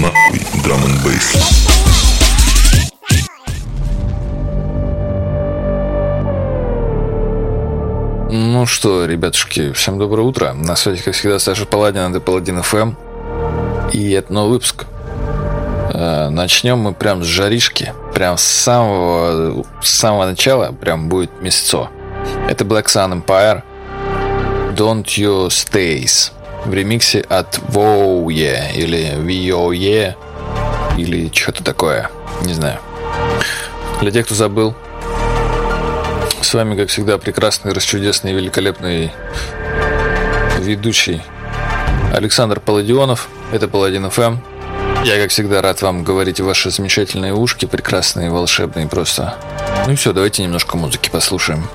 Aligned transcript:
нахуй 0.00 0.40
драм 0.64 0.80
н. 0.84 0.98
Ну 8.30 8.66
что, 8.66 9.04
ребятушки, 9.04 9.72
всем 9.72 9.98
доброе 9.98 10.22
утро. 10.22 10.52
На 10.54 10.76
связи, 10.76 11.02
как 11.02 11.14
всегда, 11.14 11.38
Саша 11.38 11.66
Паладин, 11.66 12.10
это 12.10 12.20
Паладин 12.20 12.62
ФМ. 12.62 12.92
И 13.92 14.12
это 14.12 14.32
новый 14.32 14.52
выпуск. 14.52 14.86
Э, 15.92 16.28
Начнем 16.30 16.78
мы 16.78 16.94
прям 16.94 17.22
с 17.22 17.26
жаришки. 17.26 17.92
Прям 18.14 18.38
с 18.38 18.42
самого, 18.42 19.66
с 19.82 19.90
самого 19.90 20.26
начала 20.26 20.72
прям 20.72 21.08
будет 21.08 21.42
месяцо. 21.42 21.90
Это 22.48 22.64
Black 22.64 22.86
Sun 22.86 23.22
Empire. 23.22 23.62
Don't 24.74 25.04
You 25.04 25.48
Stays. 25.48 26.32
В 26.64 26.72
ремиксе 26.72 27.20
от 27.20 27.58
Воуе 27.68 28.72
или 28.74 29.14
Виое 29.18 30.16
или 30.96 31.30
что-то 31.34 31.64
такое. 31.64 32.10
Не 32.42 32.54
знаю. 32.54 32.78
Для 34.00 34.10
тех, 34.10 34.26
кто 34.26 34.34
забыл, 34.34 34.74
с 36.40 36.54
вами, 36.54 36.76
как 36.76 36.88
всегда, 36.88 37.18
прекрасный, 37.18 37.72
расчудесный, 37.72 38.32
великолепный 38.32 39.12
ведущий 40.58 41.22
Александр 42.12 42.60
Паладионов. 42.60 43.28
Это 43.52 43.68
Паладин 43.68 44.10
ФМ. 44.10 44.36
Я, 45.04 45.20
как 45.20 45.30
всегда, 45.30 45.62
рад 45.62 45.82
вам 45.82 46.04
говорить 46.04 46.40
ваши 46.40 46.70
замечательные 46.70 47.34
ушки, 47.34 47.66
прекрасные, 47.66 48.30
волшебные 48.30 48.86
просто. 48.86 49.34
Ну 49.86 49.92
и 49.92 49.96
все, 49.96 50.12
давайте 50.12 50.42
немножко 50.42 50.76
музыки 50.76 51.10
послушаем. 51.10 51.68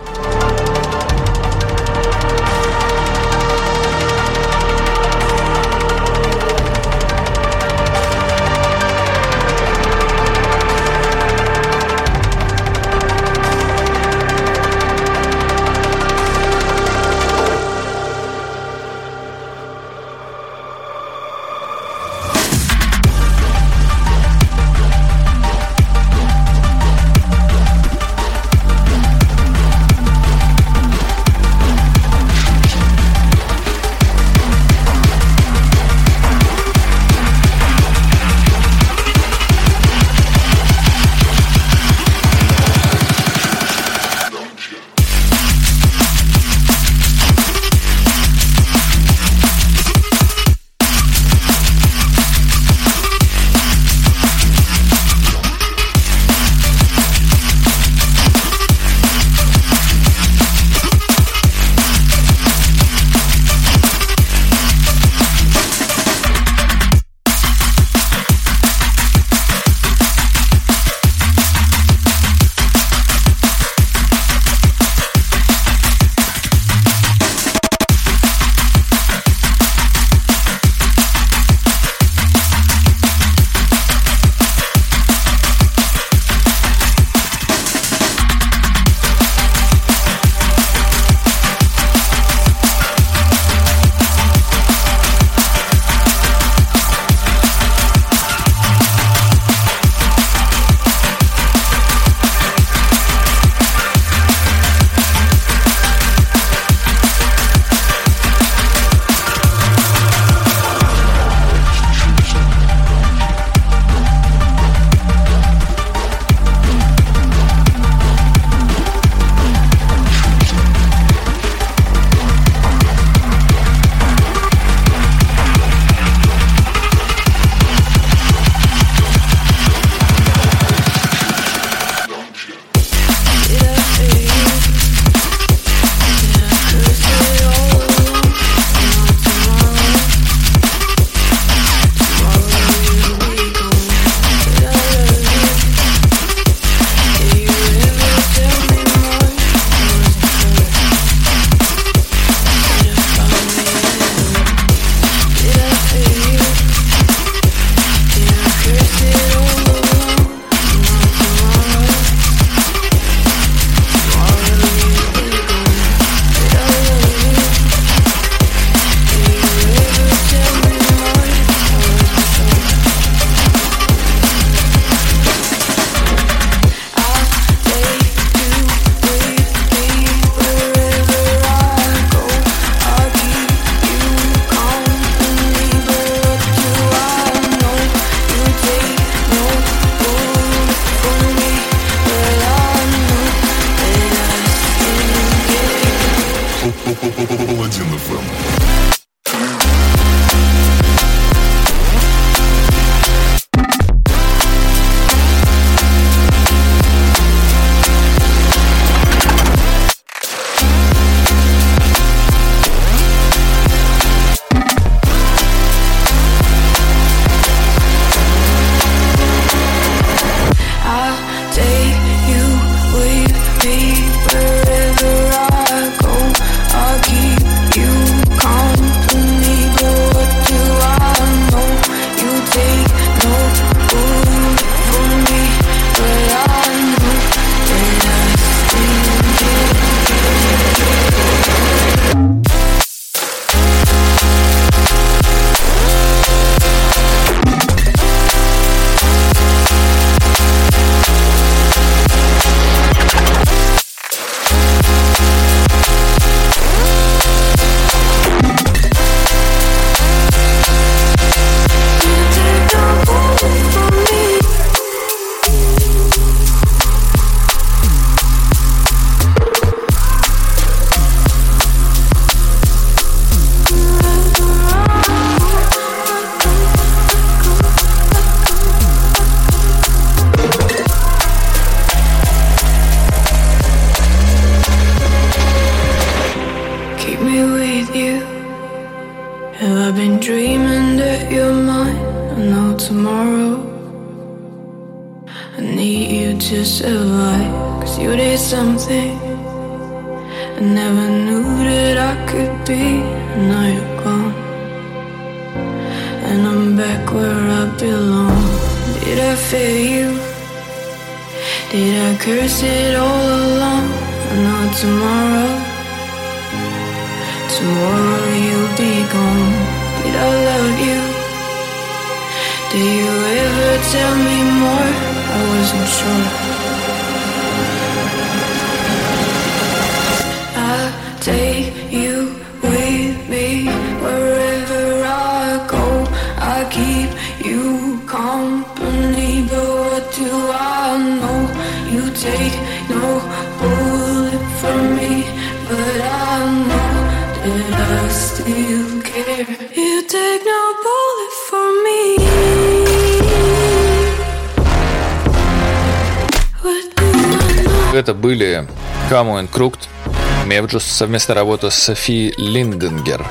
Lotus 360.77 360.91
совместная 360.91 361.35
работа 361.35 361.71
с 361.71 361.75
Софи 361.75 362.33
Линденгер. 362.37 363.25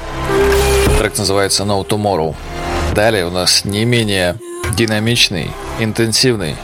Трек 0.98 1.16
называется 1.16 1.62
No 1.62 1.86
Tomorrow. 1.86 2.34
Далее 2.92 3.24
у 3.24 3.30
нас 3.30 3.64
не 3.64 3.84
менее 3.84 4.36
динамичный, 4.76 5.52
интенсивный, 5.78 6.56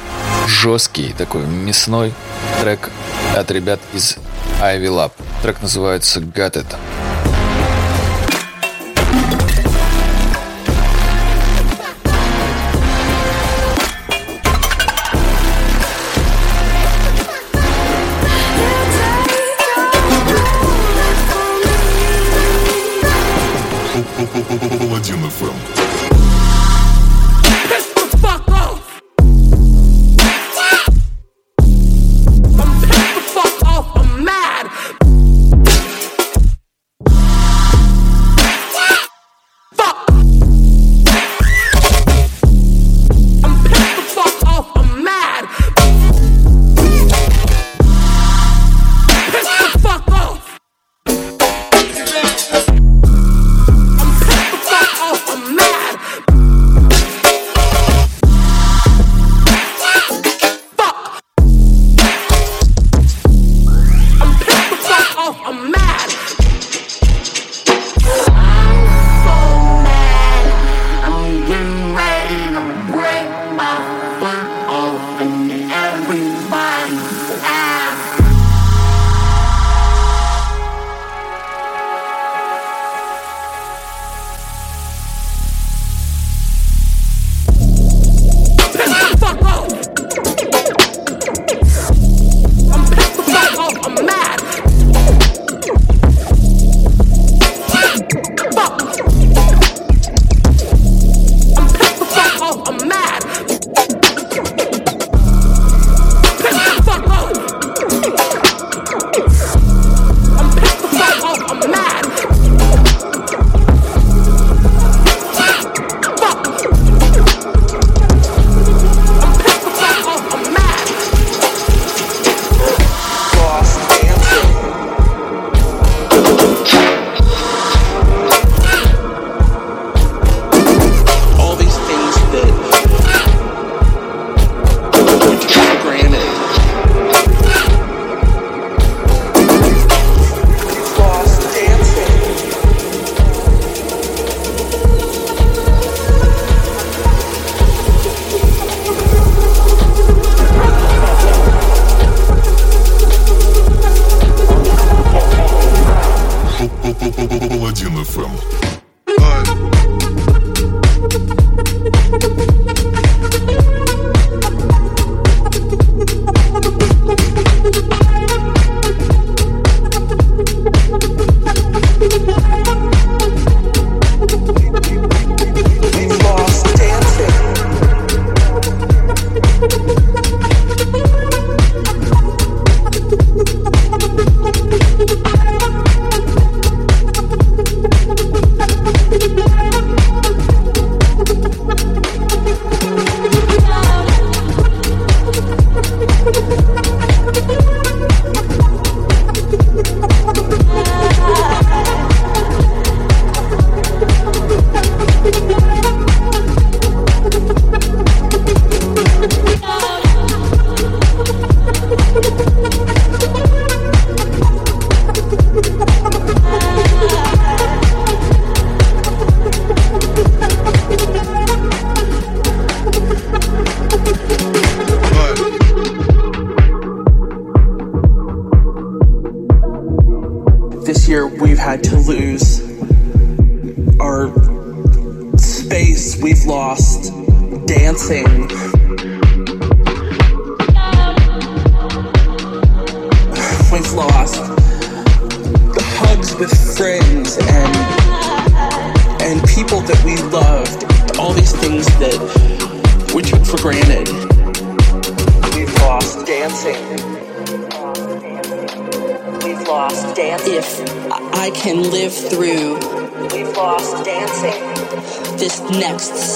жесткий, 0.49 1.15
такой 1.17 1.43
мясной 1.43 2.13
трек 2.61 2.91
от 3.37 3.51
ребят 3.53 3.79
из 3.95 4.17
Ivy 4.61 4.89
Lab. 4.89 5.13
Трек 5.43 5.63
называется 5.63 6.19
Got 6.19 6.55
It. 6.55 6.77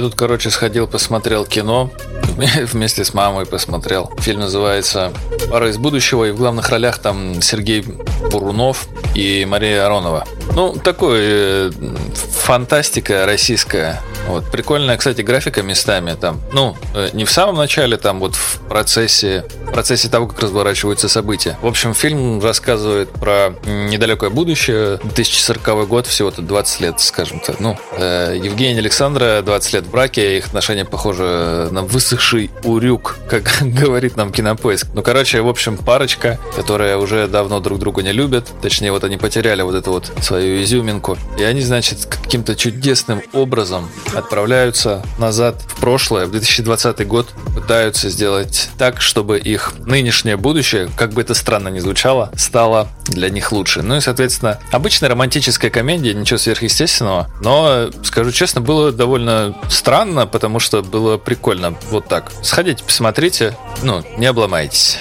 Тут, 0.00 0.14
короче, 0.14 0.48
сходил, 0.48 0.86
посмотрел 0.86 1.44
кино. 1.44 1.90
Вместе 2.72 3.04
с 3.04 3.12
мамой 3.12 3.44
посмотрел. 3.44 4.10
Фильм 4.20 4.40
называется 4.40 5.12
«Пара 5.50 5.68
из 5.68 5.76
будущего», 5.76 6.24
и 6.24 6.30
в 6.30 6.36
главных 6.36 6.70
ролях 6.70 7.00
там 7.00 7.42
Сергей 7.42 7.84
Бурунов 8.30 8.86
и 9.14 9.44
Мария 9.44 9.84
Аронова. 9.84 10.26
Ну, 10.54 10.72
такой 10.72 11.18
э, 11.20 11.70
фантастика 12.14 13.26
российская. 13.26 14.00
Вот. 14.30 14.48
Прикольная, 14.50 14.96
кстати, 14.96 15.22
графика 15.22 15.62
местами 15.62 16.16
там. 16.20 16.40
Ну, 16.52 16.76
э, 16.94 17.10
не 17.12 17.24
в 17.24 17.30
самом 17.30 17.56
начале, 17.56 17.96
там 17.96 18.20
вот 18.20 18.36
в 18.36 18.60
процессе, 18.68 19.44
в 19.66 19.72
процессе 19.72 20.08
того, 20.08 20.28
как 20.28 20.38
разворачиваются 20.38 21.08
события. 21.08 21.58
В 21.62 21.66
общем, 21.66 21.94
фильм 21.94 22.40
рассказывает 22.40 23.10
про 23.10 23.54
недалекое 23.64 24.30
будущее, 24.30 24.98
2040 25.02 25.88
год, 25.88 26.06
всего-то 26.06 26.42
20 26.42 26.80
лет, 26.80 27.00
скажем 27.00 27.40
так. 27.40 27.58
Ну, 27.58 27.76
э, 27.92 28.38
Евгений 28.40 28.78
Александра 28.78 29.42
20 29.42 29.72
лет 29.72 29.86
в 29.86 29.90
браке, 29.90 30.38
их 30.38 30.46
отношения 30.46 30.84
похожи 30.84 31.68
на 31.72 31.82
высохший 31.82 32.52
урюк, 32.62 33.16
как 33.28 33.50
говорит 33.62 34.16
нам 34.16 34.30
кинопоиск. 34.30 34.86
Ну, 34.94 35.02
короче, 35.02 35.40
в 35.40 35.48
общем, 35.48 35.76
парочка, 35.76 36.38
которая 36.54 36.96
уже 36.96 37.26
давно 37.26 37.58
друг 37.58 37.80
друга 37.80 38.02
не 38.02 38.12
любят, 38.12 38.46
точнее, 38.62 38.92
вот 38.92 39.02
они 39.02 39.16
потеряли 39.16 39.62
вот 39.62 39.74
эту 39.74 39.90
вот 39.90 40.12
свою 40.22 40.62
изюминку, 40.62 41.18
и 41.36 41.42
они, 41.42 41.62
значит, 41.62 42.06
каким-то 42.06 42.54
чудесным 42.54 43.22
образом 43.32 43.88
отправляются 44.20 45.02
назад 45.18 45.56
в 45.66 45.80
прошлое, 45.80 46.26
в 46.26 46.30
2020 46.30 47.06
год, 47.06 47.28
пытаются 47.54 48.08
сделать 48.08 48.70
так, 48.78 49.00
чтобы 49.00 49.38
их 49.38 49.74
нынешнее 49.78 50.36
будущее, 50.36 50.88
как 50.96 51.12
бы 51.12 51.22
это 51.22 51.34
странно 51.34 51.68
ни 51.68 51.78
звучало, 51.78 52.30
стало 52.36 52.88
для 53.06 53.28
них 53.28 53.52
лучше. 53.52 53.82
Ну 53.82 53.96
и, 53.96 54.00
соответственно, 54.00 54.58
обычная 54.70 55.08
романтическая 55.08 55.70
комедия, 55.70 56.14
ничего 56.14 56.38
сверхъестественного, 56.38 57.30
но, 57.42 57.90
скажу 58.02 58.32
честно, 58.32 58.60
было 58.60 58.92
довольно 58.92 59.56
странно, 59.68 60.26
потому 60.26 60.60
что 60.60 60.82
было 60.82 61.18
прикольно. 61.18 61.74
Вот 61.90 62.08
так. 62.08 62.30
Сходите, 62.42 62.84
посмотрите, 62.84 63.56
ну, 63.82 64.04
не 64.16 64.26
обломайтесь. 64.26 64.98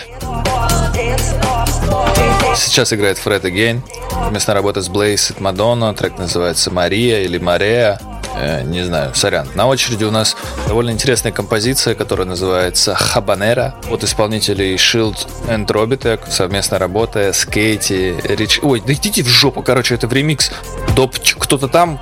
Сейчас 2.56 2.92
играет 2.94 3.18
Фред 3.18 3.46
Again. 3.46 3.82
Совместная 4.12 4.56
работа 4.56 4.82
с 4.82 4.90
Blaze 4.90 5.32
от 5.32 5.40
Мадонна. 5.40 5.94
Трек 5.94 6.18
называется 6.18 6.72
«Мария» 6.72 7.22
или 7.22 7.38
«Марея». 7.38 8.00
Э, 8.36 8.64
не 8.64 8.84
знаю, 8.84 9.14
сорян. 9.16 9.48
На 9.56 9.68
очереди 9.68 10.04
у 10.04 10.12
нас 10.12 10.36
довольно 10.68 10.92
интересная 10.92 11.32
композиция, 11.32 11.96
которая 11.96 12.28
называется 12.28 12.96
«Хабанера» 12.96 13.76
от 13.90 14.04
исполнителей 14.04 14.76
Shield 14.76 15.28
and 15.48 15.68
Robitech. 15.68 16.30
Совместная 16.30 16.80
работа 16.80 17.34
с 17.34 17.46
Кейти 17.46 18.16
Рич... 18.24 18.60
Ой, 18.62 18.82
да 18.86 18.94
идите 18.94 19.24
в 19.24 19.28
жопу, 19.28 19.62
короче, 19.62 19.96
это 19.96 20.08
в 20.08 20.14
ремикс. 20.14 20.52
Доп... 20.96 21.16
Кто-то 21.40 21.68
там 21.68 22.00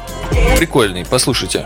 прикольный, 0.57 1.05
послушайте. 1.05 1.65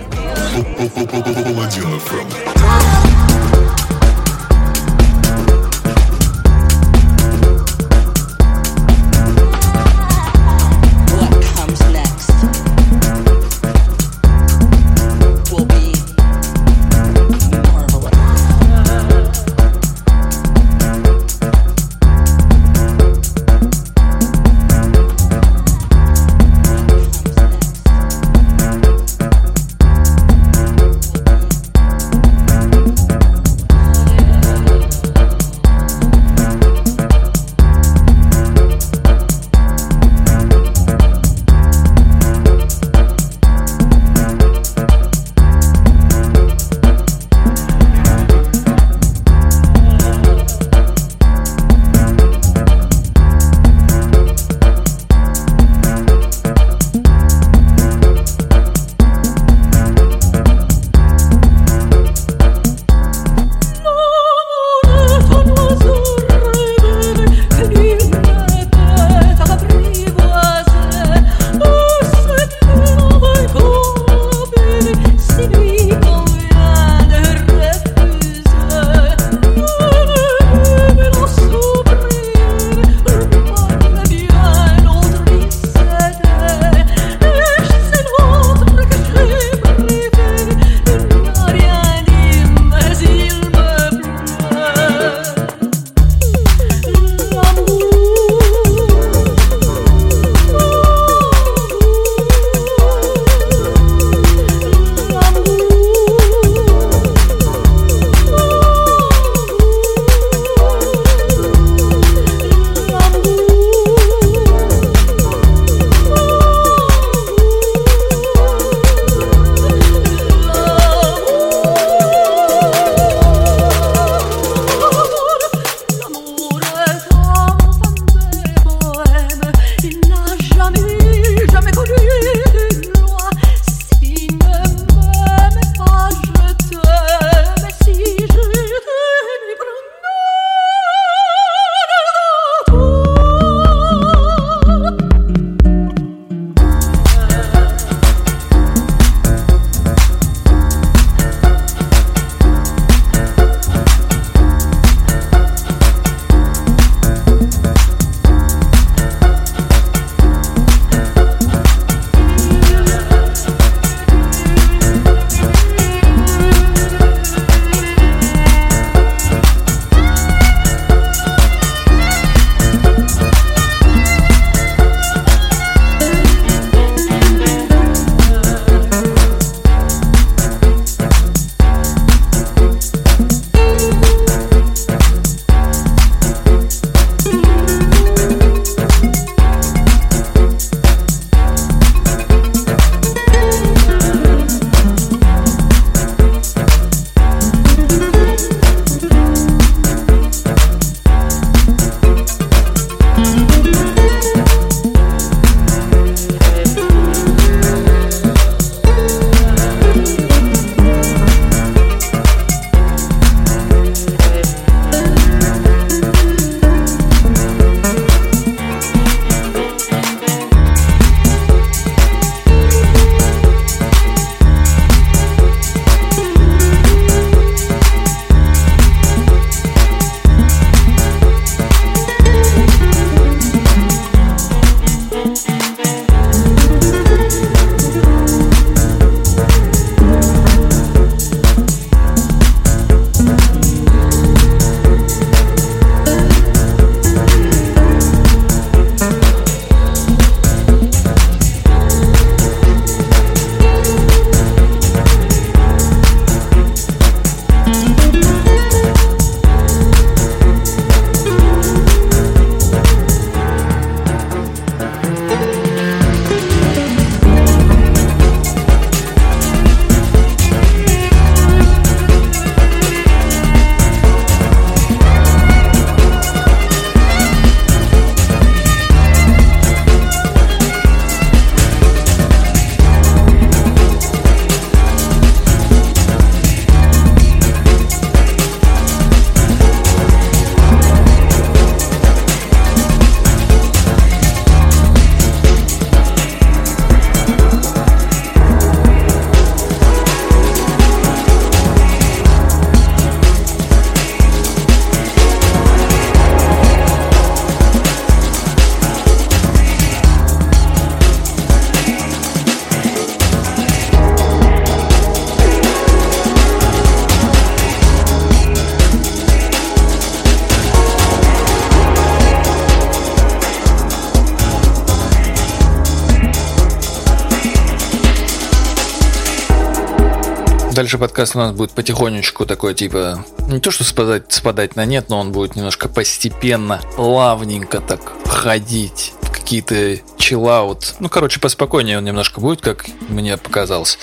Дальше 330.82 330.98
подкаст 330.98 331.36
у 331.36 331.38
нас 331.38 331.52
будет 331.52 331.74
потихонечку 331.74 332.48
такой, 332.48 332.74
типа, 332.74 333.24
не 333.48 333.60
то 333.60 333.70
что 333.70 333.84
спадать, 333.84 334.34
спадать 334.34 334.76
на 334.76 334.84
нет, 334.84 335.10
но 335.10 335.20
он 335.20 335.32
будет 335.32 335.56
немножко 335.56 335.88
постепенно, 335.88 336.82
плавненько 336.96 337.82
так 337.82 338.02
ходить 338.26 339.14
в 339.22 339.30
какие-то 339.30 340.00
чиллаут. 340.18 340.96
Ну, 341.00 341.08
короче, 341.08 341.40
поспокойнее 341.40 342.00
он 342.00 342.04
немножко 342.04 342.42
будет, 342.42 342.62
как 342.62 342.88
мне 343.10 343.38
показалось. 343.38 344.00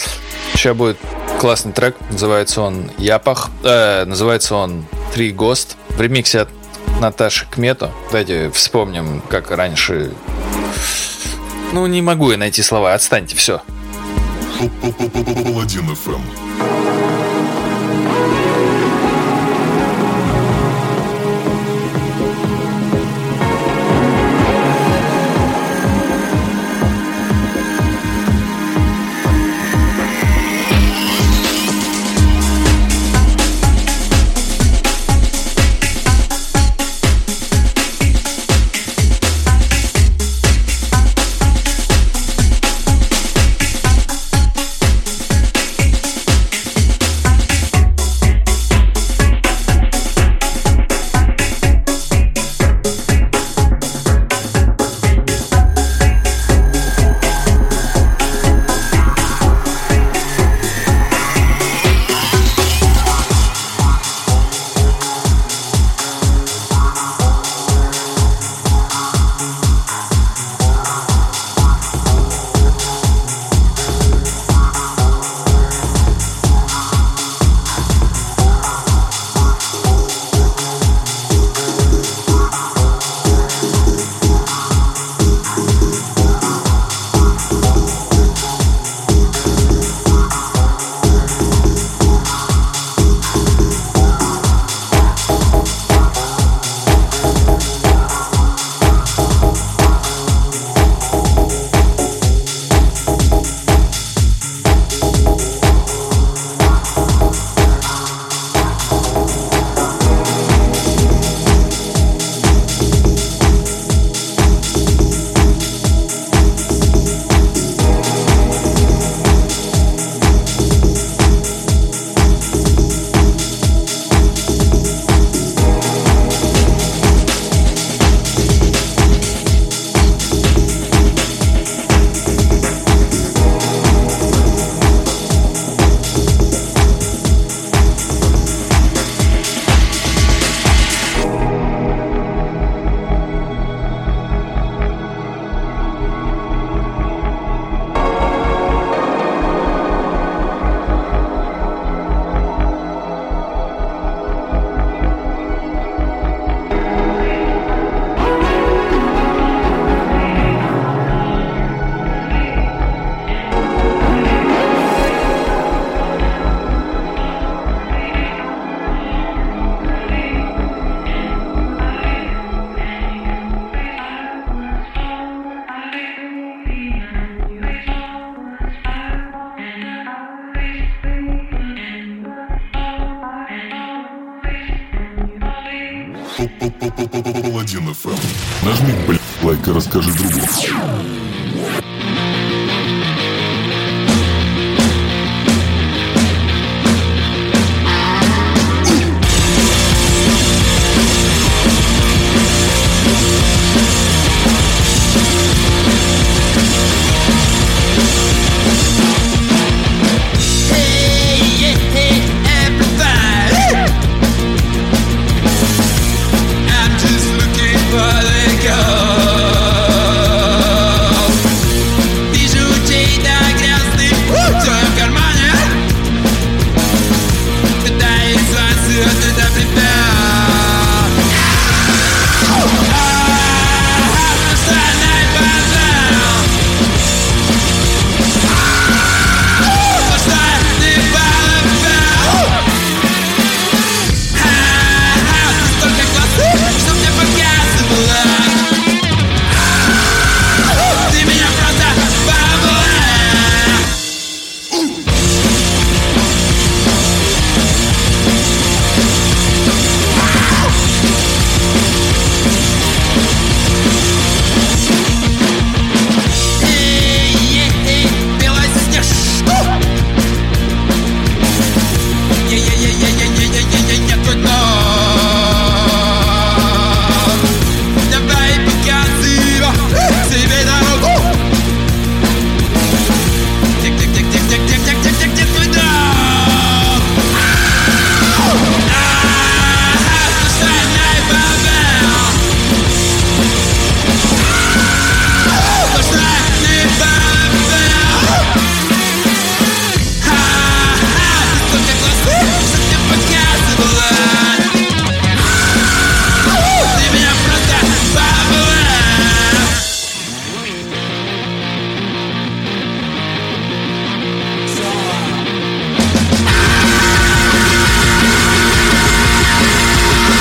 Сейчас 0.55 0.77
будет 0.77 0.99
классный 1.41 1.73
трек, 1.73 1.97
называется 2.13 2.61
он 2.61 2.93
Япах, 2.97 3.51
э, 3.65 4.05
называется 4.05 4.55
он 4.55 4.87
Три 5.13 5.33
Гост, 5.33 5.77
в 5.89 6.01
ремиксе 6.01 6.43
от 6.43 6.49
Наташи 7.01 7.47
Кмету. 7.51 7.91
Давайте 8.13 8.53
вспомним, 8.53 9.21
как 9.29 9.51
раньше... 9.51 10.13
Ну, 11.73 11.85
не 11.89 12.03
могу 12.03 12.31
я 12.31 12.37
найти 12.37 12.63
слова, 12.63 12.95
отстаньте, 12.95 13.35
все. 13.35 13.63
Паладин 14.59 15.95
ФМ. 15.95 16.88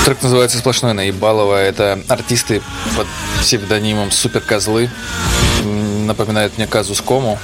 Трек 0.08 0.24
называется 0.24 0.60
«Сплошное 0.60 0.94
наебалово». 0.94 1.62
Это 1.62 2.00
артисты 2.08 2.62
под 2.96 3.08
псевдонимом 3.42 4.10
«Суперкозлы». 4.10 4.90
Напоминает 5.66 6.58
мне 6.58 6.66
Казус 6.66 7.02
Кому. 7.02 7.38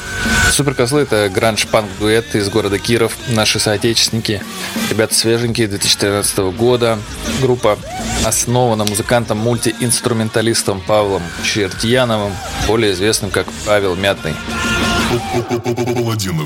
«Суперкозлы»— 0.50 1.02
это 1.02 1.28
гранж-панк-дуэт 1.28 2.36
из 2.36 2.48
города 2.48 2.80
Киров. 2.80 3.18
Наши 3.28 3.60
соотечественники. 3.60 4.42
Ребята 4.90 5.14
свеженькие, 5.14 5.68
2013 5.68 6.38
года. 6.54 7.00
Группа 7.42 7.78
основана 8.24 8.86
музыкантом 8.86 9.40
мультиинструменталистом 9.40 10.80
Павлом 10.80 11.24
Чертьяновым, 11.44 12.32
более 12.66 12.94
известным 12.94 13.30
как 13.30 13.46
Павел 13.66 13.96
Мятный. 13.96 14.36
Паладин 15.96 16.40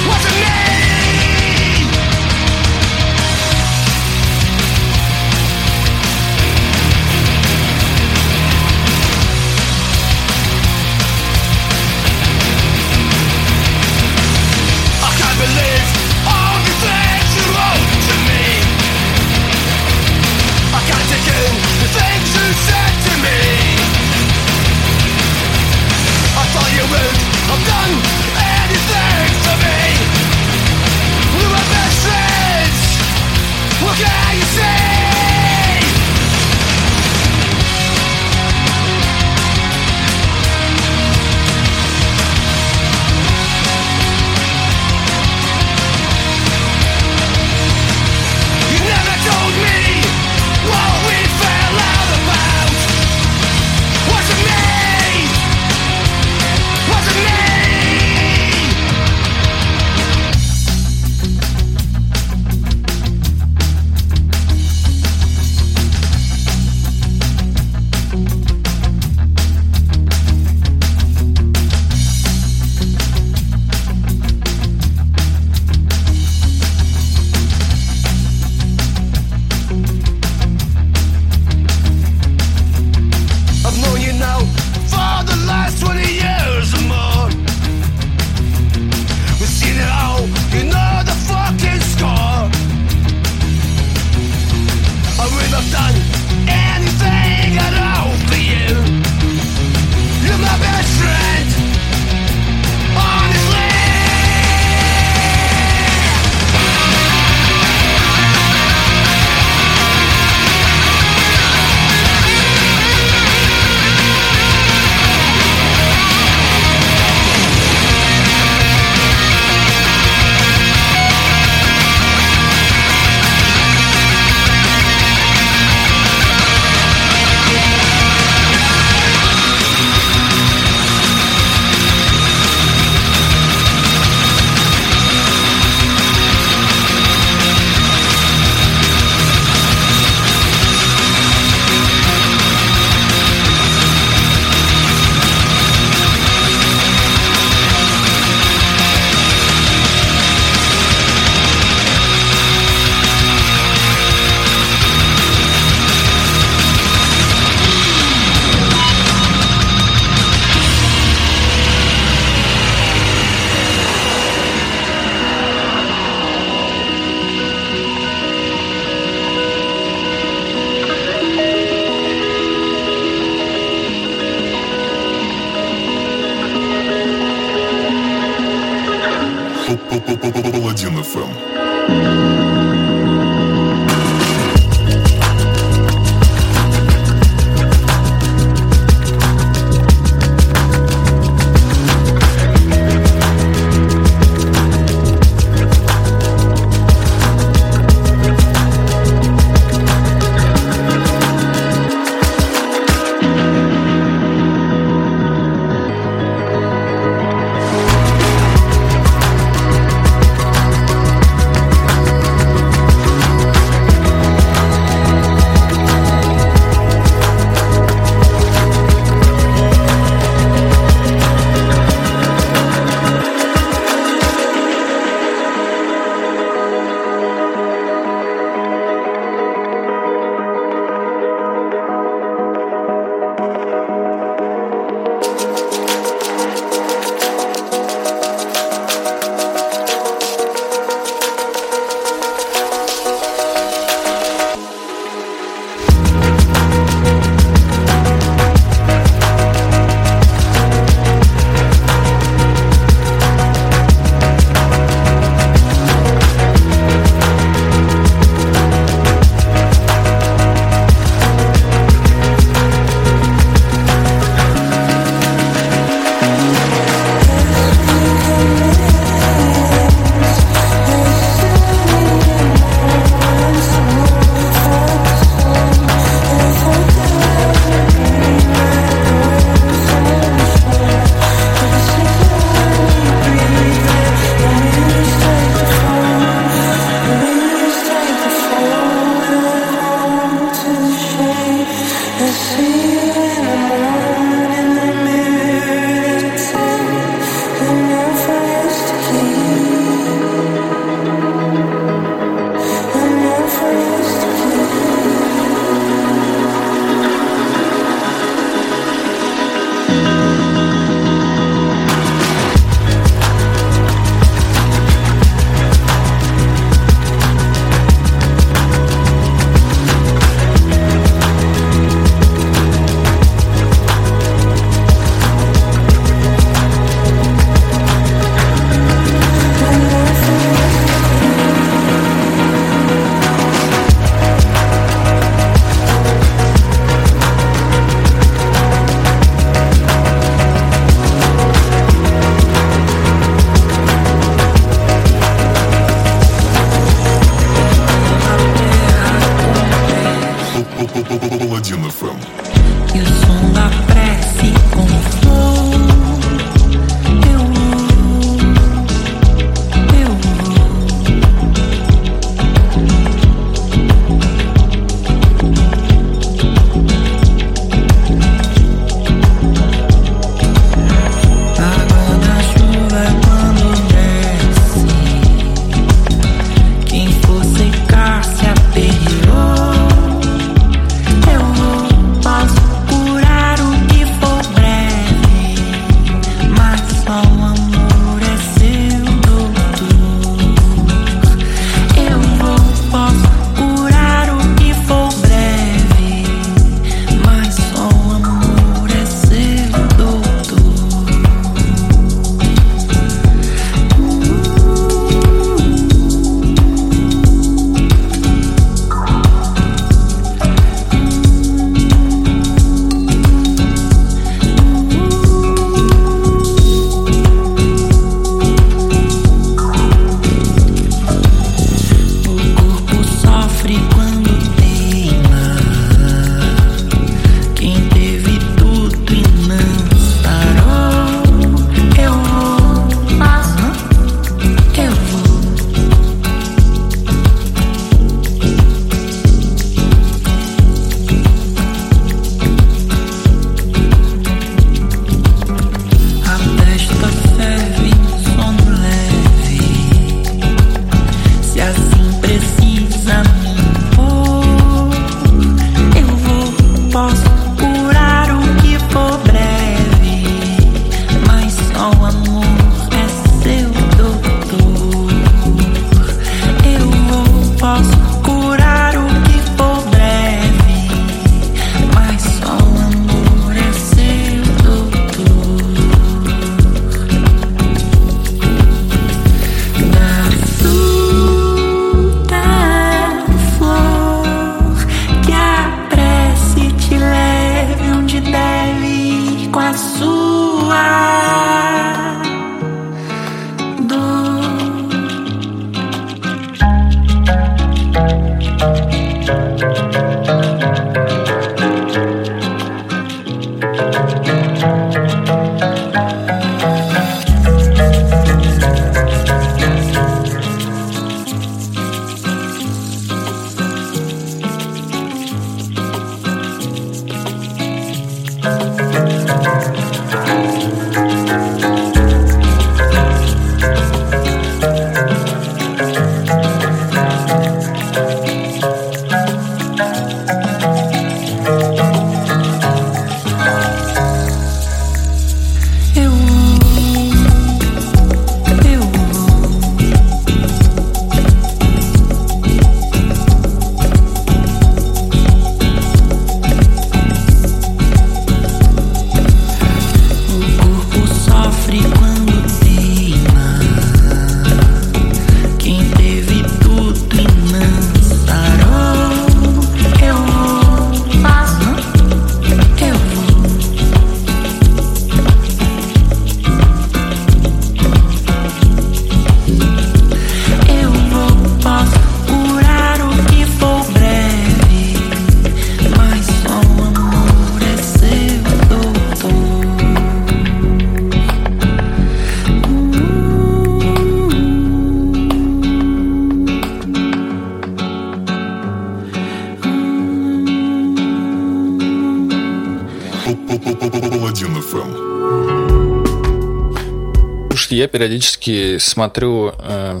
периодически 597.94 598.78
смотрю 598.78 599.52
э, 599.56 600.00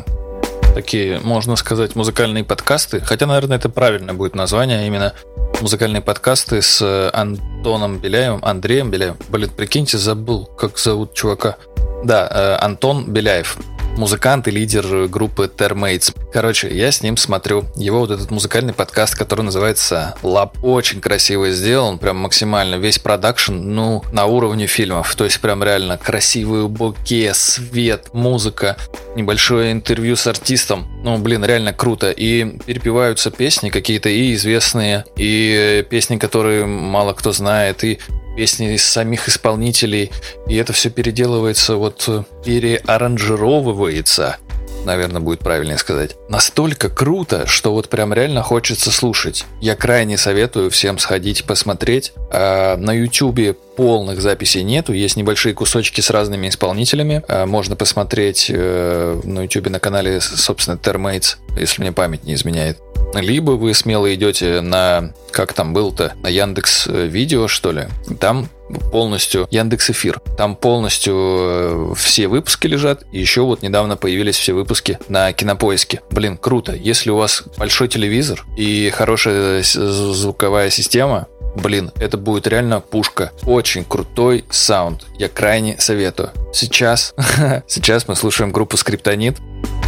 такие, 0.74 1.20
можно 1.20 1.54
сказать, 1.54 1.94
музыкальные 1.94 2.42
подкасты. 2.42 2.98
Хотя, 2.98 3.26
наверное, 3.26 3.56
это 3.56 3.68
правильное 3.68 4.14
будет 4.14 4.34
название, 4.34 4.80
а 4.80 4.82
именно 4.82 5.14
музыкальные 5.60 6.02
подкасты 6.02 6.60
с 6.60 6.82
Антоном 7.12 7.98
Беляевым, 7.98 8.44
Андреем 8.44 8.90
Беляевым. 8.90 9.18
Блин, 9.28 9.48
прикиньте, 9.56 9.96
забыл, 9.96 10.44
как 10.44 10.76
зовут 10.76 11.14
чувака. 11.14 11.54
Да, 12.02 12.28
э, 12.28 12.64
Антон 12.64 13.12
Беляев. 13.12 13.58
Музыкант 13.96 14.48
и 14.48 14.50
лидер 14.50 15.06
группы 15.06 15.48
Therr 15.56 15.82
Maitz. 15.82 16.12
Короче, 16.34 16.68
я 16.76 16.90
с 16.90 17.00
ним 17.00 17.16
смотрю 17.16 17.64
его 17.76 18.00
вот 18.00 18.10
этот 18.10 18.32
музыкальный 18.32 18.72
подкаст, 18.72 19.14
который 19.14 19.42
называется 19.42 20.16
LAB. 20.24 20.56
Очень 20.64 21.00
красиво 21.00 21.52
сделан, 21.52 21.96
прям 21.96 22.16
максимально. 22.16 22.74
Весь 22.74 22.98
production, 22.98 23.52
ну, 23.54 24.02
на 24.10 24.26
уровне 24.26 24.66
фильмов. 24.66 25.14
То 25.14 25.22
есть 25.22 25.38
прям 25.38 25.62
реально 25.62 25.96
красивые 25.96 26.66
боке, 26.66 27.32
свет, 27.34 28.08
музыка, 28.12 28.76
небольшое 29.14 29.70
интервью 29.70 30.16
с 30.16 30.26
артистом. 30.26 30.88
Ну, 31.04 31.18
блин, 31.18 31.44
реально 31.44 31.72
круто. 31.72 32.10
И 32.10 32.58
перепеваются 32.66 33.30
песни 33.30 33.70
какие-то 33.70 34.08
и 34.08 34.34
известные, 34.34 35.04
и 35.16 35.86
песни, 35.88 36.16
которые 36.16 36.66
мало 36.66 37.12
кто 37.12 37.30
знает, 37.30 37.84
и 37.84 38.00
песни 38.36 38.74
из 38.74 38.84
самих 38.84 39.28
исполнителей. 39.28 40.10
И 40.48 40.56
это 40.56 40.72
все 40.72 40.90
переделывается, 40.90 41.76
вот 41.76 42.08
переаранжировывается 42.44 44.38
наверное, 44.84 45.20
будет 45.20 45.40
правильнее 45.40 45.78
сказать. 45.78 46.16
Настолько 46.28 46.88
круто, 46.88 47.46
что 47.46 47.72
вот 47.72 47.88
прям 47.88 48.12
реально 48.12 48.42
хочется 48.42 48.90
слушать. 48.90 49.46
Я 49.60 49.76
крайне 49.76 50.16
советую 50.16 50.70
всем 50.70 50.98
сходить 50.98 51.44
посмотреть. 51.44 52.12
А, 52.30 52.76
на 52.76 52.92
YouTube 52.92 53.56
полных 53.76 54.20
записей 54.20 54.62
нету, 54.62 54.92
есть 54.92 55.16
небольшие 55.16 55.54
кусочки 55.54 56.00
с 56.00 56.10
разными 56.10 56.48
исполнителями. 56.48 57.22
А, 57.28 57.46
можно 57.46 57.76
посмотреть 57.76 58.50
э, 58.52 59.20
на 59.24 59.42
YouTube 59.42 59.68
на 59.70 59.80
канале, 59.80 60.20
собственно, 60.20 60.76
Termates, 60.76 61.36
если 61.56 61.82
мне 61.82 61.92
память 61.92 62.24
не 62.24 62.34
изменяет. 62.34 62.78
Либо 63.14 63.52
вы 63.52 63.74
смело 63.74 64.12
идете 64.12 64.60
на, 64.60 65.12
как 65.30 65.52
там 65.52 65.72
был-то, 65.72 66.14
на 66.22 66.28
Яндекс 66.28 66.88
э, 66.88 67.06
Видео, 67.06 67.48
что 67.48 67.72
ли. 67.72 67.84
Там 68.18 68.48
полностью 68.90 69.46
Яндекс 69.50 69.90
Эфир. 69.90 70.20
Там 70.36 70.56
полностью 70.56 71.14
э, 71.14 71.94
все 71.96 72.28
выпуски 72.28 72.66
лежат. 72.66 73.04
И 73.12 73.20
еще 73.20 73.42
вот 73.42 73.62
недавно 73.62 73.96
появились 73.96 74.36
все 74.36 74.52
выпуски 74.52 74.98
на 75.08 75.32
Кинопоиске. 75.32 76.00
Блин, 76.10 76.36
круто. 76.36 76.74
Если 76.74 77.10
у 77.10 77.16
вас 77.16 77.44
большой 77.56 77.88
телевизор 77.88 78.44
и 78.56 78.90
хорошая 78.90 79.62
звуковая 79.62 80.70
система, 80.70 81.28
Блин, 81.56 81.92
это 82.00 82.18
будет 82.18 82.46
реально 82.46 82.80
пушка. 82.80 83.30
Очень 83.64 83.86
крутой 83.86 84.44
саунд. 84.50 85.06
Я 85.18 85.30
крайне 85.30 85.80
советую. 85.80 86.32
Сейчас, 86.52 87.14
сейчас 87.66 88.06
мы 88.06 88.14
слушаем 88.14 88.52
группу 88.52 88.76
Скриптонит, 88.76 89.38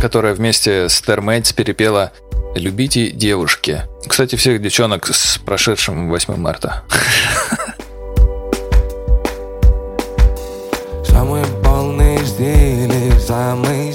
которая 0.01 0.33
вместе 0.33 0.89
с 0.89 1.03
Термейтс 1.03 1.53
перепела 1.53 2.13
«Любите 2.55 3.11
девушки». 3.11 3.83
Кстати, 4.07 4.37
всех 4.37 4.63
девчонок 4.63 5.09
с 5.09 5.37
прошедшим 5.37 6.09
8 6.09 6.37
марта. 6.37 6.85
Самый 11.05 11.45
полный 11.63 12.17
стиль, 12.25 13.21
самый 13.21 13.86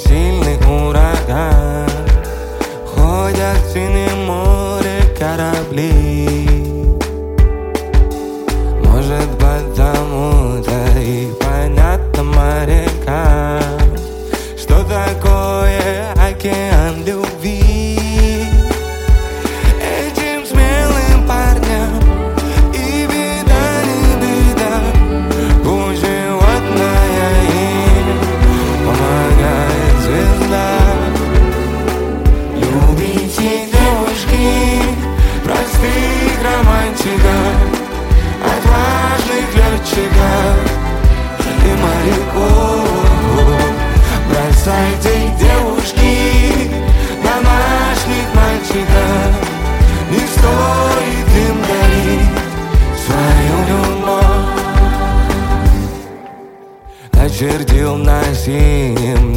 Очертил 57.41 57.97
на 57.97 58.21
синем 58.35 59.33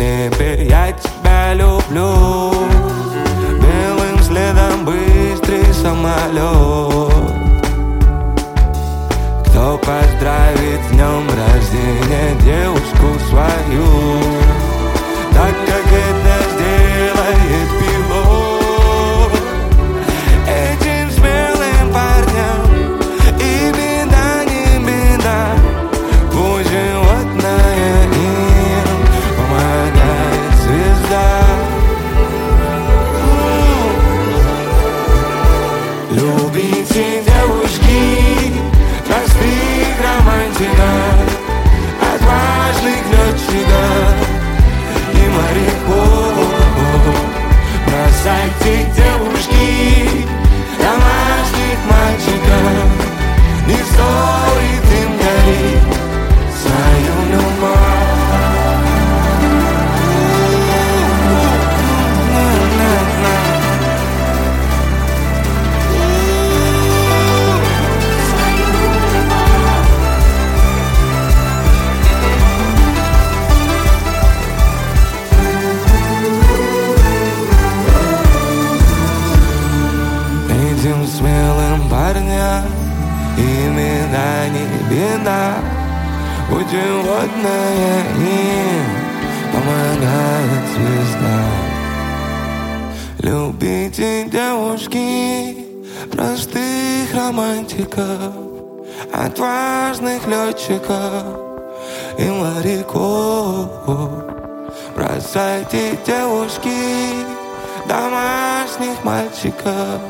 Домашних 108.65 109.05
мальчиков. 109.05 110.01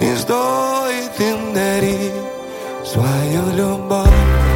Не 0.00 0.16
стоит 0.16 1.20
им 1.20 1.54
дарить 1.54 2.12
Свою 2.84 3.52
любовь 3.54 4.55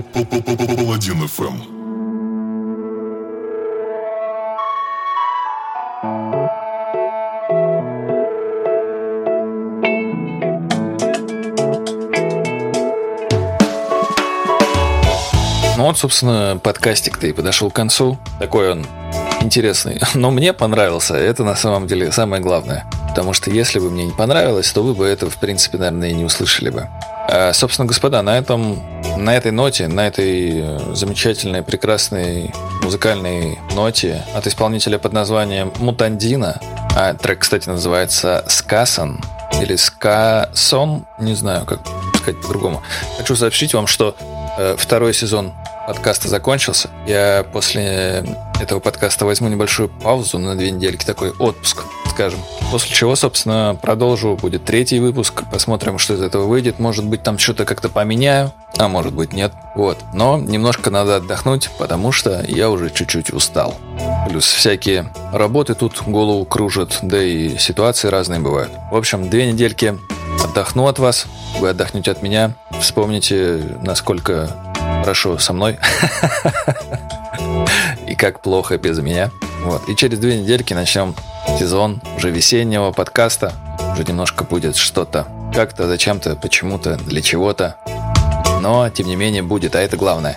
Паладин 0.00 1.26
ФМ. 1.26 1.78
Ну 15.76 15.84
вот, 15.84 15.96
собственно, 15.96 16.58
подкастик-то 16.62 17.26
и 17.26 17.32
подошел 17.32 17.70
к 17.70 17.74
концу. 17.74 18.18
Такой 18.40 18.72
он 18.72 18.86
интересный. 19.40 20.00
Но 20.14 20.30
мне 20.30 20.52
понравился. 20.52 21.14
Это 21.14 21.44
на 21.44 21.54
самом 21.54 21.86
деле 21.86 22.10
самое 22.12 22.42
главное. 22.42 22.84
Потому 23.08 23.32
что 23.32 23.50
если 23.50 23.78
бы 23.78 23.90
мне 23.90 24.06
не 24.06 24.12
понравилось, 24.12 24.70
то 24.72 24.82
вы 24.82 24.94
бы 24.94 25.06
это, 25.06 25.30
в 25.30 25.36
принципе, 25.38 25.78
наверное, 25.78 26.10
и 26.10 26.14
не 26.14 26.24
услышали 26.24 26.70
бы. 26.70 26.88
А, 27.28 27.52
собственно, 27.52 27.86
господа, 27.86 28.22
на 28.22 28.38
этом 28.38 28.97
на 29.18 29.36
этой 29.36 29.50
ноте, 29.50 29.88
на 29.88 30.06
этой 30.06 30.60
э, 30.60 30.94
замечательной, 30.94 31.64
прекрасной 31.64 32.54
музыкальной 32.82 33.58
ноте 33.74 34.24
от 34.32 34.46
исполнителя 34.46 34.98
под 34.98 35.12
названием 35.12 35.72
Мутандина, 35.78 36.60
а 36.94 37.14
трек, 37.14 37.40
кстати, 37.40 37.68
называется 37.68 38.44
«Скасан», 38.46 39.20
или 39.60 39.74
«Скасон», 39.74 41.04
не 41.18 41.34
знаю, 41.34 41.66
как 41.66 41.80
сказать 42.16 42.40
по-другому. 42.40 42.80
Хочу 43.16 43.34
сообщить 43.34 43.74
вам, 43.74 43.88
что 43.88 44.14
э, 44.56 44.76
второй 44.78 45.12
сезон 45.12 45.52
подкаста 45.88 46.28
закончился. 46.28 46.88
Я 47.04 47.44
после 47.52 48.24
этого 48.60 48.78
подкаста 48.78 49.24
возьму 49.24 49.48
небольшую 49.48 49.88
паузу 49.88 50.38
на 50.38 50.54
две 50.54 50.70
недельки, 50.70 51.04
такой 51.04 51.32
отпуск 51.32 51.82
скажем. 52.18 52.40
После 52.72 52.92
чего, 52.92 53.14
собственно, 53.14 53.78
продолжу. 53.80 54.34
Будет 54.34 54.64
третий 54.64 54.98
выпуск. 54.98 55.44
Посмотрим, 55.52 55.98
что 55.98 56.14
из 56.14 56.20
этого 56.20 56.46
выйдет. 56.46 56.80
Может 56.80 57.04
быть, 57.04 57.22
там 57.22 57.38
что-то 57.38 57.64
как-то 57.64 57.88
поменяю, 57.88 58.52
а 58.76 58.88
может 58.88 59.12
быть, 59.12 59.32
нет. 59.32 59.52
Вот. 59.76 59.98
Но 60.12 60.36
немножко 60.36 60.90
надо 60.90 61.16
отдохнуть, 61.16 61.70
потому 61.78 62.10
что 62.10 62.44
я 62.48 62.70
уже 62.70 62.90
чуть-чуть 62.90 63.32
устал. 63.32 63.76
Плюс 64.28 64.46
всякие 64.46 65.12
работы 65.32 65.74
тут 65.74 66.02
голову 66.08 66.44
кружат, 66.44 66.98
да 67.02 67.22
и 67.22 67.56
ситуации 67.56 68.08
разные 68.08 68.40
бывают. 68.40 68.72
В 68.90 68.96
общем, 68.96 69.30
две 69.30 69.52
недельки 69.52 69.96
отдохну 70.42 70.88
от 70.88 70.98
вас, 70.98 71.26
вы 71.60 71.68
отдохнете 71.68 72.10
от 72.10 72.20
меня, 72.20 72.56
вспомните, 72.80 73.62
насколько 73.80 74.50
хорошо 75.04 75.38
со 75.38 75.52
мной. 75.52 75.78
как 78.18 78.40
плохо 78.40 78.76
без 78.76 78.98
меня. 78.98 79.30
Вот. 79.62 79.88
И 79.88 79.96
через 79.96 80.18
две 80.18 80.38
недельки 80.38 80.74
начнем 80.74 81.14
сезон 81.58 82.02
уже 82.16 82.30
весеннего 82.30 82.92
подкаста. 82.92 83.52
Уже 83.94 84.04
немножко 84.04 84.44
будет 84.44 84.76
что-то 84.76 85.26
как-то, 85.54 85.88
зачем-то, 85.88 86.36
почему-то, 86.36 86.96
для 86.96 87.22
чего-то. 87.22 87.76
Но, 88.60 88.88
тем 88.90 89.06
не 89.06 89.16
менее, 89.16 89.42
будет, 89.42 89.74
а 89.76 89.80
это 89.80 89.96
главное. 89.96 90.36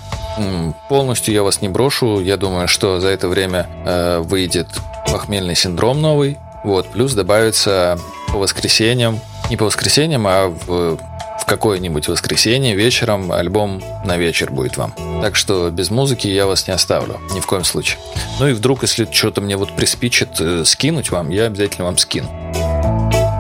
Полностью 0.89 1.34
я 1.34 1.43
вас 1.43 1.61
не 1.61 1.69
брошу. 1.69 2.21
Я 2.21 2.38
думаю, 2.38 2.67
что 2.67 2.99
за 2.99 3.09
это 3.09 3.27
время 3.27 3.67
э, 3.86 4.19
выйдет 4.19 4.67
похмельный 5.11 5.55
синдром 5.55 6.01
новый. 6.01 6.38
Вот, 6.63 6.88
плюс 6.88 7.13
добавится 7.13 7.99
по 8.32 8.38
воскресеньям, 8.38 9.19
не 9.49 9.57
по 9.57 9.65
воскресеньям, 9.65 10.25
а 10.27 10.47
в, 10.47 10.99
в 11.42 11.46
какое-нибудь 11.46 12.08
воскресенье 12.08 12.76
вечером 12.76 13.32
альбом 13.32 13.82
на 14.06 14.18
вечер 14.18 14.52
будет 14.52 14.78
вам. 14.78 14.94
Так 15.22 15.36
что 15.36 15.72
без 15.72 15.89
музыки 15.89 16.28
я 16.28 16.46
вас 16.46 16.68
не 16.68 16.74
оставлю, 16.74 17.20
ни 17.34 17.39
в 17.39 17.48
коем 17.48 17.64
случае. 17.64 18.00
Ну 18.39 18.48
и 18.48 18.54
вдруг, 18.54 18.84
если 18.84 19.08
что-то 19.12 19.42
мне 19.42 19.58
вот 19.58 19.76
приспичит 19.76 20.39
э, 20.39 20.64
скинуть 20.66 21.10
вам, 21.10 21.30
я 21.30 21.46
обязательно 21.46 21.86
вам 21.86 21.98
скину. 21.98 22.30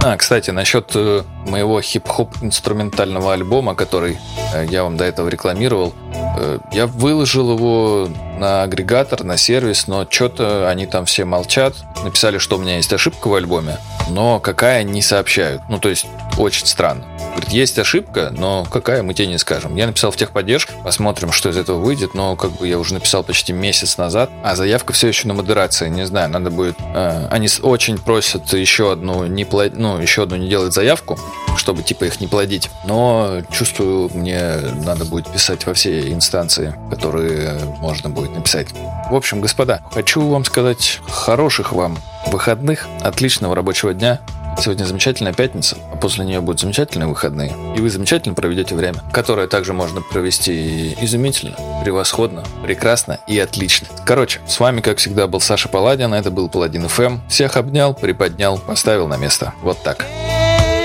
А, 0.03 0.17
кстати, 0.17 0.49
насчет 0.49 0.91
э, 0.95 1.21
моего 1.45 1.79
хип-хоп 1.79 2.35
инструментального 2.41 3.33
альбома, 3.33 3.75
который 3.75 4.17
э, 4.51 4.65
я 4.67 4.83
вам 4.83 4.97
до 4.97 5.03
этого 5.03 5.29
рекламировал, 5.29 5.93
э, 6.39 6.57
я 6.71 6.87
выложил 6.87 7.53
его 7.53 8.09
на 8.39 8.63
агрегатор, 8.63 9.23
на 9.23 9.37
сервис, 9.37 9.85
но 9.85 10.07
что-то 10.09 10.67
они 10.67 10.87
там 10.87 11.05
все 11.05 11.23
молчат. 11.23 11.75
Написали, 12.03 12.39
что 12.39 12.57
у 12.57 12.59
меня 12.59 12.77
есть 12.77 12.91
ошибка 12.91 13.27
в 13.27 13.35
альбоме, 13.35 13.77
но 14.09 14.39
какая 14.39 14.81
не 14.81 15.03
сообщают. 15.03 15.61
Ну, 15.69 15.77
то 15.77 15.89
есть, 15.89 16.07
очень 16.37 16.65
странно. 16.65 17.05
Говорит, 17.31 17.49
есть 17.49 17.79
ошибка, 17.79 18.31
но 18.35 18.65
какая, 18.69 19.03
мы 19.03 19.13
тебе 19.13 19.27
не 19.27 19.37
скажем. 19.37 19.75
Я 19.75 19.87
написал 19.87 20.11
в 20.11 20.15
техподдержку, 20.15 20.73
посмотрим, 20.83 21.31
что 21.31 21.49
из 21.49 21.57
этого 21.57 21.79
выйдет, 21.79 22.13
но 22.13 22.35
как 22.35 22.51
бы 22.51 22.67
я 22.67 22.77
уже 22.79 22.93
написал 22.93 23.23
почти 23.23 23.53
месяц 23.53 23.97
назад, 23.97 24.29
а 24.43 24.55
заявка 24.55 24.93
все 24.93 25.07
еще 25.07 25.27
на 25.27 25.33
модерации, 25.33 25.89
не 25.89 26.05
знаю, 26.05 26.29
надо 26.29 26.49
будет... 26.51 26.75
э, 26.79 27.27
они 27.29 27.47
очень 27.61 27.97
просят 27.97 28.51
еще 28.53 28.91
одну 28.91 29.25
не 29.25 29.43
пла- 29.43 29.73
ну, 29.73 29.97
еще 29.97 30.23
одну 30.23 30.35
не 30.35 30.49
делать 30.49 30.73
заявку, 30.73 31.17
чтобы 31.57 31.83
типа 31.83 32.05
их 32.05 32.19
не 32.19 32.27
плодить. 32.27 32.69
Но 32.85 33.41
чувствую, 33.51 34.09
мне 34.13 34.57
надо 34.85 35.05
будет 35.05 35.27
писать 35.31 35.65
во 35.65 35.73
все 35.73 36.11
инстанции, 36.11 36.75
которые 36.89 37.59
можно 37.79 38.09
будет 38.09 38.35
написать. 38.35 38.67
В 39.09 39.15
общем, 39.15 39.41
господа, 39.41 39.81
хочу 39.91 40.27
вам 40.27 40.45
сказать 40.45 40.99
хороших 41.09 41.71
вам 41.71 41.97
выходных, 42.27 42.87
отличного 43.01 43.55
рабочего 43.55 43.93
дня. 43.93 44.19
Сегодня 44.57 44.85
замечательная 44.85 45.33
пятница, 45.33 45.77
а 45.91 45.95
после 45.95 46.25
нее 46.25 46.41
будут 46.41 46.61
замечательные 46.61 47.07
выходные. 47.07 47.53
И 47.75 47.79
вы 47.79 47.89
замечательно 47.89 48.35
проведете 48.35 48.75
время, 48.75 49.01
которое 49.11 49.47
также 49.47 49.73
можно 49.73 50.01
провести 50.01 50.95
изумительно, 51.01 51.55
превосходно, 51.83 52.43
прекрасно 52.63 53.19
и 53.27 53.39
отлично. 53.39 53.87
Короче, 54.05 54.39
с 54.47 54.59
вами, 54.59 54.81
как 54.81 54.97
всегда, 54.97 55.27
был 55.27 55.39
Саша 55.39 55.69
Паладин, 55.69 56.13
это 56.13 56.31
был 56.31 56.49
Паладин 56.49 56.87
ФМ. 56.87 57.19
Всех 57.27 57.57
обнял, 57.57 57.93
приподнял, 57.93 58.57
поставил 58.59 59.07
на 59.07 59.17
место. 59.17 59.53
Вот 59.61 59.81
так. 59.83 60.05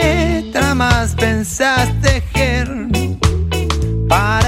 ¿Qué 0.03 0.51
tramas 0.53 1.15
pensás 1.15 1.89
tejer 2.01 2.69
para 4.09 4.46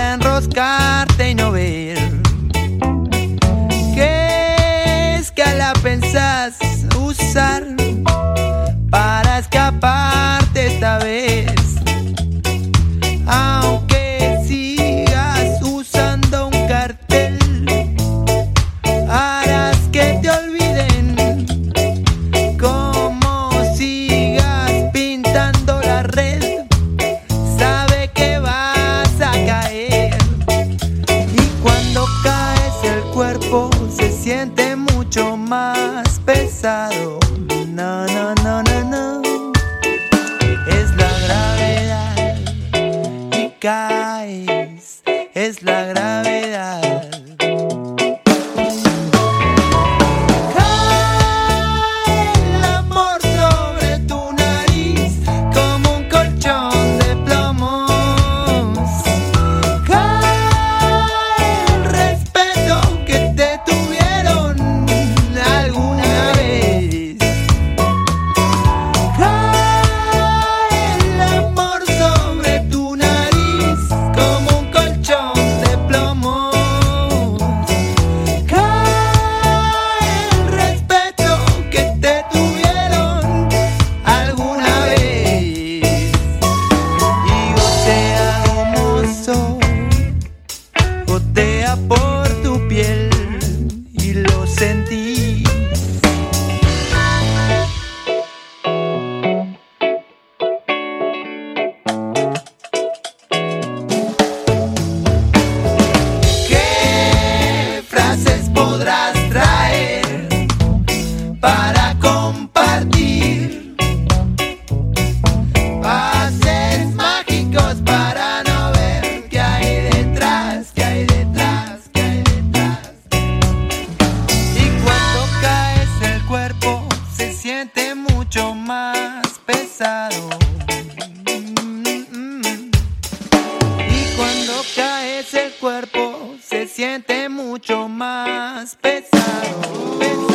el 135.35 135.53
cuerpo 135.55 136.37
se 136.43 136.67
siente 136.67 137.29
mucho 137.29 137.89
más 137.89 138.77
pesado. 138.77 139.99
pesado. 139.99 140.28